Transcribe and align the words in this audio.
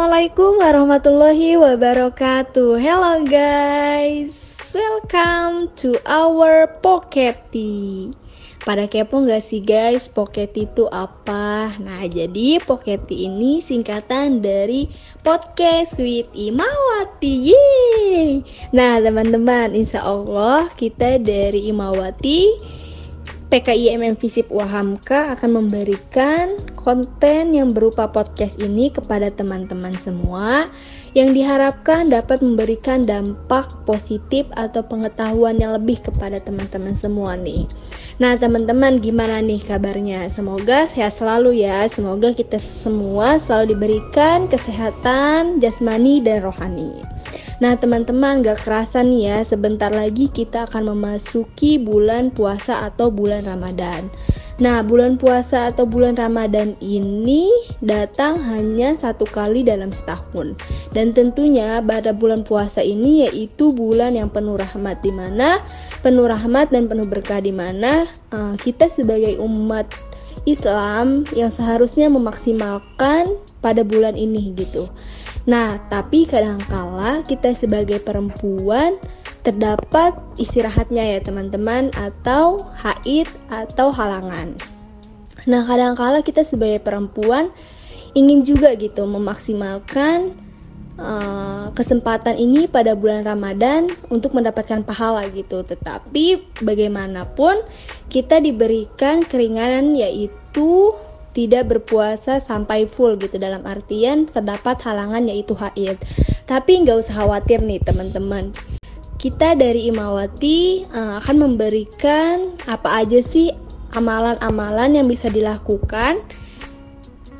Assalamualaikum 0.00 0.64
warahmatullahi 0.64 1.60
wabarakatuh. 1.60 2.80
Hello 2.80 3.20
guys, 3.20 4.56
welcome 4.72 5.68
to 5.76 6.00
our 6.08 6.64
Poketi. 6.80 8.08
Pada 8.64 8.88
kepo 8.88 9.20
nggak 9.20 9.44
sih 9.44 9.60
guys, 9.60 10.08
Poketi 10.08 10.64
itu 10.64 10.88
apa? 10.88 11.76
Nah, 11.84 12.00
jadi 12.08 12.64
Poketi 12.64 13.28
ini 13.28 13.60
singkatan 13.60 14.40
dari 14.40 14.88
Podcast 15.20 16.00
with 16.00 16.32
Imawati. 16.32 17.52
Yeay! 17.52 18.40
Nah, 18.72 19.04
teman-teman, 19.04 19.76
insya 19.76 20.00
Allah 20.00 20.72
kita 20.80 21.20
dari 21.20 21.68
Imawati 21.68 22.56
PKIMM 23.52 24.16
Visip 24.16 24.48
Wahamka 24.48 25.36
akan 25.36 25.60
memberikan 25.60 26.56
konten 26.82 27.52
yang 27.52 27.70
berupa 27.70 28.08
podcast 28.08 28.60
ini 28.60 28.88
kepada 28.88 29.28
teman-teman 29.28 29.92
semua 29.92 30.68
yang 31.12 31.34
diharapkan 31.34 32.08
dapat 32.08 32.38
memberikan 32.40 33.02
dampak 33.02 33.66
positif 33.84 34.46
atau 34.54 34.80
pengetahuan 34.86 35.58
yang 35.58 35.74
lebih 35.74 35.98
kepada 36.00 36.38
teman-teman 36.38 36.94
semua 36.94 37.34
nih. 37.34 37.66
Nah, 38.22 38.36
teman-teman 38.36 39.00
gimana 39.00 39.40
nih 39.40 39.64
kabarnya? 39.64 40.28
Semoga 40.30 40.86
sehat 40.86 41.16
selalu 41.18 41.64
ya. 41.66 41.88
Semoga 41.90 42.30
kita 42.36 42.60
semua 42.60 43.40
selalu 43.42 43.74
diberikan 43.74 44.46
kesehatan 44.46 45.58
jasmani 45.58 46.22
dan 46.22 46.44
rohani. 46.44 47.00
Nah 47.60 47.76
teman-teman 47.76 48.40
gak 48.40 48.64
kerasa 48.64 49.04
nih 49.04 49.28
ya 49.28 49.38
sebentar 49.44 49.92
lagi 49.92 50.32
kita 50.32 50.64
akan 50.64 50.96
memasuki 50.96 51.76
bulan 51.76 52.32
puasa 52.32 52.88
atau 52.88 53.12
bulan 53.12 53.44
Ramadan 53.44 54.08
Nah 54.60 54.84
bulan 54.84 55.16
puasa 55.16 55.72
atau 55.72 55.88
bulan 55.88 56.20
Ramadan 56.20 56.76
ini 56.84 57.48
datang 57.80 58.36
hanya 58.44 58.92
satu 58.92 59.24
kali 59.24 59.64
dalam 59.64 59.88
setahun. 59.88 60.52
Dan 60.92 61.16
tentunya 61.16 61.80
pada 61.80 62.12
bulan 62.12 62.44
puasa 62.44 62.84
ini 62.84 63.24
yaitu 63.24 63.72
bulan 63.72 64.12
yang 64.12 64.28
penuh 64.28 64.60
rahmat 64.60 65.00
Di 65.00 65.08
mana 65.08 65.64
penuh 66.04 66.28
rahmat 66.28 66.68
dan 66.74 66.90
penuh 66.90 67.08
berkah 67.08 67.40
Di 67.40 67.54
mana 67.54 68.04
uh, 68.36 68.54
kita 68.60 68.92
sebagai 68.92 69.40
umat 69.40 69.88
Islam 70.48 71.24
yang 71.36 71.52
seharusnya 71.52 72.08
memaksimalkan 72.08 73.28
pada 73.60 73.84
bulan 73.84 74.16
ini 74.16 74.56
gitu. 74.56 74.88
Nah, 75.48 75.80
tapi 75.88 76.28
kadangkala 76.28 77.24
kita 77.24 77.52
sebagai 77.56 78.00
perempuan 78.00 78.96
terdapat 79.50 80.14
istirahatnya 80.38 81.18
ya 81.18 81.18
teman-teman 81.18 81.90
atau 81.98 82.62
haid 82.78 83.26
atau 83.50 83.90
halangan. 83.90 84.54
Nah, 85.50 85.66
kadangkala 85.66 86.22
kita 86.22 86.46
sebagai 86.46 86.78
perempuan 86.78 87.50
ingin 88.14 88.46
juga 88.46 88.78
gitu 88.78 89.10
memaksimalkan 89.10 90.38
uh, 90.94 91.74
kesempatan 91.74 92.38
ini 92.38 92.70
pada 92.70 92.94
bulan 92.94 93.26
Ramadan 93.26 93.90
untuk 94.06 94.38
mendapatkan 94.38 94.86
pahala 94.86 95.26
gitu. 95.34 95.66
Tetapi 95.66 96.62
bagaimanapun 96.62 97.66
kita 98.06 98.38
diberikan 98.38 99.26
keringanan 99.26 99.98
yaitu 99.98 100.94
tidak 101.34 101.70
berpuasa 101.70 102.42
sampai 102.42 102.90
full 102.90 103.14
gitu 103.18 103.38
dalam 103.38 103.62
artian 103.66 104.30
terdapat 104.30 104.78
halangan 104.86 105.26
yaitu 105.26 105.58
haid. 105.58 105.98
Tapi 106.46 106.86
nggak 106.86 107.02
usah 107.02 107.26
khawatir 107.26 107.62
nih 107.62 107.82
teman-teman. 107.82 108.54
Kita 109.20 109.52
dari 109.52 109.92
Imawati 109.92 110.88
uh, 110.96 111.20
akan 111.20 111.36
memberikan 111.44 112.56
apa 112.64 113.04
aja 113.04 113.20
sih 113.20 113.52
amalan-amalan 113.92 114.96
yang 114.96 115.06
bisa 115.12 115.28
dilakukan 115.28 116.24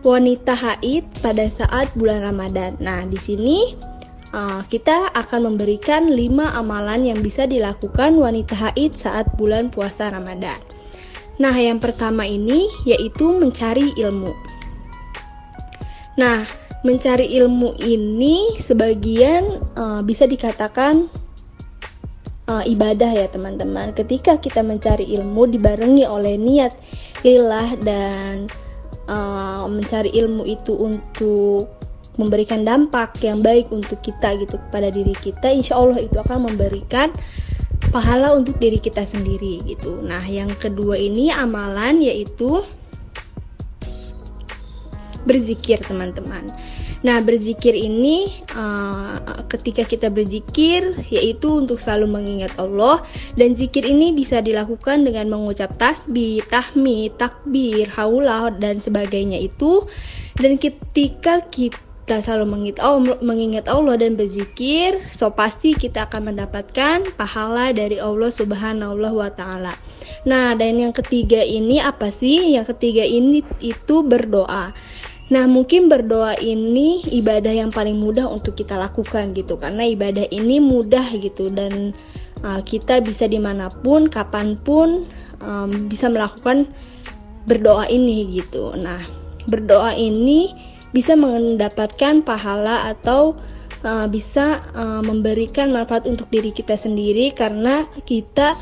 wanita 0.00 0.56
haid 0.56 1.04
pada 1.20 1.44
saat 1.52 1.92
bulan 1.92 2.24
Ramadan. 2.24 2.80
Nah, 2.80 3.04
di 3.04 3.20
sini 3.20 3.76
uh, 4.32 4.64
kita 4.72 5.12
akan 5.12 5.52
memberikan 5.52 6.16
5 6.16 6.16
amalan 6.56 7.12
yang 7.12 7.20
bisa 7.20 7.44
dilakukan 7.44 8.16
wanita 8.16 8.56
haid 8.56 8.96
saat 8.96 9.28
bulan 9.36 9.68
puasa 9.68 10.08
Ramadan. 10.08 10.56
Nah, 11.36 11.52
yang 11.52 11.76
pertama 11.76 12.24
ini 12.24 12.72
yaitu 12.88 13.36
mencari 13.36 13.92
ilmu. 14.00 14.32
Nah, 16.16 16.48
mencari 16.88 17.36
ilmu 17.36 17.76
ini 17.84 18.56
sebagian 18.64 19.60
uh, 19.76 20.00
bisa 20.00 20.24
dikatakan 20.24 21.12
uh, 22.50 22.64
ibadah 22.64 23.10
ya 23.12 23.26
teman-teman. 23.30 23.92
Ketika 23.94 24.38
kita 24.38 24.62
mencari 24.62 25.06
ilmu 25.18 25.50
dibarengi 25.50 26.06
oleh 26.06 26.38
niat 26.38 26.74
lillah 27.22 27.74
dan 27.82 28.46
uh, 29.10 29.66
mencari 29.66 30.14
ilmu 30.14 30.46
itu 30.46 30.74
untuk 30.74 31.70
memberikan 32.16 32.64
dampak 32.64 33.20
yang 33.20 33.44
baik 33.44 33.68
untuk 33.68 34.00
kita 34.00 34.40
gitu 34.40 34.56
kepada 34.68 34.88
diri 34.88 35.12
kita, 35.12 35.52
insya 35.52 35.76
Allah 35.76 36.00
itu 36.00 36.16
akan 36.16 36.48
memberikan 36.48 37.12
pahala 37.92 38.32
untuk 38.32 38.56
diri 38.56 38.80
kita 38.80 39.04
sendiri 39.04 39.60
gitu. 39.68 40.00
Nah, 40.00 40.24
yang 40.24 40.48
kedua 40.56 40.96
ini 40.96 41.28
amalan 41.28 42.00
yaitu 42.00 42.64
berzikir 45.28 45.76
teman-teman. 45.84 46.48
Nah, 47.04 47.20
berzikir 47.20 47.76
ini 47.76 48.30
uh, 48.56 49.44
ketika 49.52 49.84
kita 49.84 50.08
berzikir 50.08 50.94
yaitu 51.12 51.60
untuk 51.60 51.76
selalu 51.76 52.20
mengingat 52.20 52.56
Allah 52.56 53.04
dan 53.36 53.52
zikir 53.52 53.84
ini 53.84 54.16
bisa 54.16 54.40
dilakukan 54.40 55.04
dengan 55.04 55.28
mengucap 55.32 55.74
tasbih, 55.76 56.40
tahmid, 56.48 57.16
takbir, 57.20 57.90
haulah 57.92 58.52
dan 58.56 58.80
sebagainya 58.80 59.36
itu. 59.40 59.84
Dan 60.36 60.60
ketika 60.60 61.44
kita 61.48 61.80
kita 62.06 62.22
selalu 62.22 62.46
mengingat 62.46 62.78
Allah, 62.86 63.18
mengingat 63.18 63.66
Allah 63.66 63.98
dan 63.98 64.14
berzikir, 64.14 65.02
so 65.10 65.26
pasti 65.34 65.74
kita 65.74 66.06
akan 66.06 66.30
mendapatkan 66.30 67.02
pahala 67.18 67.74
dari 67.74 67.98
Allah 67.98 68.30
Subhanahu 68.30 68.94
wa 69.02 69.26
taala. 69.34 69.74
Nah, 70.22 70.54
dan 70.54 70.78
yang 70.78 70.94
ketiga 70.94 71.42
ini 71.42 71.82
apa 71.82 72.14
sih? 72.14 72.54
Yang 72.54 72.78
ketiga 72.78 73.02
ini 73.02 73.42
itu 73.58 74.06
berdoa. 74.06 74.70
Nah, 75.26 75.50
mungkin 75.50 75.90
berdoa 75.90 76.38
ini 76.38 77.02
ibadah 77.10 77.50
yang 77.50 77.74
paling 77.74 77.98
mudah 77.98 78.30
untuk 78.30 78.54
kita 78.54 78.78
lakukan 78.78 79.34
gitu, 79.34 79.58
karena 79.58 79.82
ibadah 79.82 80.22
ini 80.30 80.62
mudah 80.62 81.02
gitu 81.18 81.50
dan 81.50 81.90
uh, 82.46 82.62
kita 82.62 83.02
bisa 83.02 83.26
di 83.26 83.42
mana 83.42 83.66
pun, 83.66 84.06
kapan 84.06 84.54
pun 84.62 85.02
um, 85.42 85.70
bisa 85.90 86.06
melakukan 86.06 86.70
berdoa 87.50 87.90
ini 87.90 88.38
gitu. 88.38 88.70
Nah, 88.78 89.02
berdoa 89.50 89.98
ini 89.98 90.54
bisa 90.94 91.18
mendapatkan 91.18 92.22
pahala 92.22 92.94
atau 92.94 93.34
uh, 93.82 94.06
bisa 94.06 94.62
uh, 94.78 95.02
memberikan 95.02 95.74
manfaat 95.74 96.06
untuk 96.06 96.30
diri 96.30 96.54
kita 96.54 96.78
sendiri 96.78 97.34
karena 97.34 97.82
kita 98.06 98.54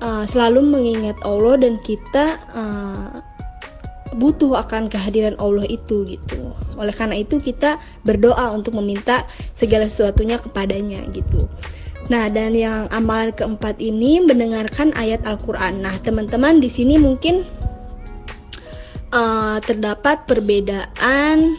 uh, 0.00 0.24
selalu 0.24 0.64
mengingat 0.64 1.20
Allah 1.28 1.60
dan 1.60 1.76
kita 1.84 2.40
uh, 2.56 3.33
butuh 4.14 4.54
akan 4.62 4.86
kehadiran 4.86 5.34
Allah 5.42 5.66
itu 5.66 6.06
gitu. 6.06 6.54
Oleh 6.78 6.94
karena 6.94 7.18
itu 7.18 7.36
kita 7.42 7.76
berdoa 8.06 8.54
untuk 8.54 8.78
meminta 8.78 9.26
segala 9.52 9.90
sesuatunya 9.90 10.38
kepadanya 10.38 11.02
gitu. 11.10 11.50
Nah, 12.12 12.28
dan 12.28 12.52
yang 12.52 12.84
amalan 12.92 13.32
keempat 13.32 13.80
ini 13.80 14.20
mendengarkan 14.20 14.92
ayat 14.94 15.24
Al-Qur'an. 15.24 15.80
Nah, 15.80 15.96
teman-teman 16.04 16.60
di 16.60 16.68
sini 16.68 17.00
mungkin 17.00 17.48
uh, 19.14 19.56
terdapat 19.64 20.28
perbedaan 20.28 21.56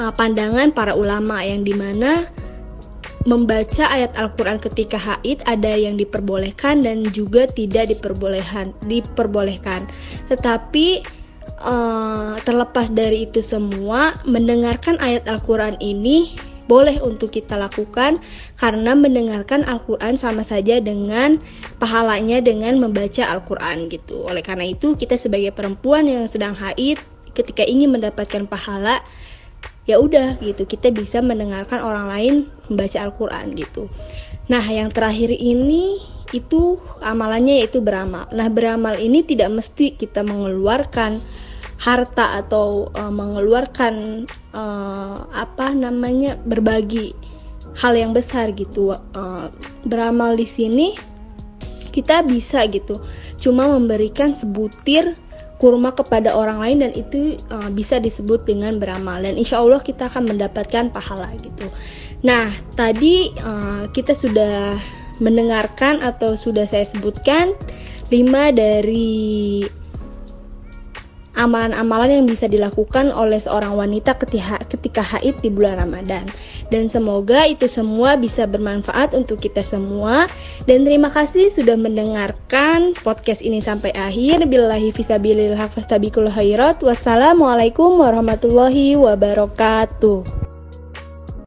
uh, 0.00 0.12
pandangan 0.16 0.72
para 0.72 0.96
ulama 0.96 1.44
yang 1.44 1.60
di 1.60 1.76
mana 1.76 2.24
membaca 3.30 3.86
ayat 3.86 4.10
Al-Quran 4.18 4.58
ketika 4.58 4.98
haid 4.98 5.38
ada 5.46 5.70
yang 5.70 5.94
diperbolehkan 5.94 6.82
dan 6.82 7.06
juga 7.14 7.46
tidak 7.46 7.94
diperbolehkan 7.94 8.74
diperbolehkan 8.90 9.86
tetapi 10.26 11.06
uh, 11.62 12.34
terlepas 12.42 12.90
dari 12.90 13.30
itu 13.30 13.38
semua 13.38 14.18
mendengarkan 14.26 14.98
ayat 14.98 15.30
Al-Quran 15.30 15.78
ini 15.78 16.34
boleh 16.70 17.02
untuk 17.02 17.34
kita 17.34 17.58
lakukan 17.58 18.22
karena 18.54 18.94
mendengarkan 18.94 19.66
Al-Quran 19.66 20.14
sama 20.14 20.46
saja 20.46 20.78
dengan 20.78 21.42
pahalanya 21.82 22.38
dengan 22.38 22.78
membaca 22.78 23.26
Al-Quran 23.26 23.90
gitu. 23.90 24.22
Oleh 24.22 24.38
karena 24.38 24.70
itu 24.70 24.94
kita 24.94 25.18
sebagai 25.18 25.50
perempuan 25.50 26.06
yang 26.06 26.30
sedang 26.30 26.54
haid 26.54 27.02
ketika 27.34 27.66
ingin 27.66 27.90
mendapatkan 27.90 28.46
pahala 28.46 29.02
ya 29.88 29.96
udah 29.98 30.38
gitu 30.44 30.68
kita 30.68 30.92
bisa 30.92 31.24
mendengarkan 31.24 31.80
orang 31.80 32.06
lain 32.08 32.34
membaca 32.68 32.98
Al-Quran 33.00 33.56
gitu. 33.56 33.88
Nah 34.52 34.62
yang 34.62 34.92
terakhir 34.92 35.32
ini 35.32 36.02
itu 36.30 36.78
amalannya 37.02 37.64
yaitu 37.64 37.82
beramal. 37.82 38.28
Nah 38.30 38.46
beramal 38.50 38.98
ini 38.98 39.26
tidak 39.26 39.50
mesti 39.50 39.98
kita 39.98 40.22
mengeluarkan 40.22 41.18
harta 41.80 42.44
atau 42.44 42.92
uh, 42.92 43.08
mengeluarkan 43.08 44.26
uh, 44.52 45.16
apa 45.32 45.72
namanya 45.72 46.36
berbagi 46.44 47.16
hal 47.80 47.96
yang 47.96 48.12
besar 48.12 48.52
gitu 48.52 48.92
uh, 48.92 49.48
beramal 49.88 50.36
di 50.36 50.44
sini 50.44 50.92
kita 51.90 52.22
bisa 52.28 52.68
gitu 52.68 53.00
cuma 53.40 53.64
memberikan 53.66 54.36
sebutir 54.36 55.16
kurma 55.60 55.92
kepada 55.92 56.32
orang 56.32 56.58
lain 56.58 56.78
dan 56.88 56.90
itu 56.96 57.36
uh, 57.52 57.68
bisa 57.70 58.00
disebut 58.00 58.48
dengan 58.48 58.80
beramal 58.80 59.20
dan 59.20 59.36
insya 59.36 59.60
Allah 59.60 59.78
kita 59.78 60.08
akan 60.08 60.26
mendapatkan 60.26 60.88
pahala 60.90 61.30
gitu. 61.38 61.68
Nah 62.24 62.48
tadi 62.74 63.30
uh, 63.44 63.84
kita 63.92 64.16
sudah 64.16 64.80
mendengarkan 65.20 66.00
atau 66.00 66.34
sudah 66.34 66.64
saya 66.64 66.88
sebutkan 66.88 67.52
lima 68.08 68.50
dari 68.50 69.62
amalan-amalan 71.38 72.20
yang 72.20 72.26
bisa 72.28 72.50
dilakukan 72.50 73.08
oleh 73.14 73.40
seorang 73.40 73.72
wanita 73.72 74.18
ketika, 74.20 74.60
ketika 74.68 75.00
haid 75.00 75.38
di 75.40 75.48
bulan 75.48 75.78
Ramadan. 75.80 76.26
Dan 76.70 76.86
semoga 76.86 77.44
itu 77.44 77.66
semua 77.66 78.14
bisa 78.14 78.46
bermanfaat 78.46 79.12
untuk 79.12 79.42
kita 79.42 79.60
semua. 79.66 80.30
Dan 80.64 80.86
terima 80.86 81.10
kasih 81.10 81.50
sudah 81.50 81.74
mendengarkan 81.74 82.94
podcast 83.02 83.42
ini 83.42 83.58
sampai 83.58 83.90
akhir. 83.92 84.46
Billahi 84.46 84.94
fisabilillah 84.94 85.66
fastabikul 85.70 86.30
khairat. 86.30 86.80
Wassalamualaikum 86.80 87.98
warahmatullahi 87.98 88.94
wabarakatuh. 88.96 90.49